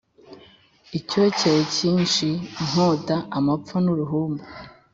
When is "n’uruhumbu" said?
3.85-4.43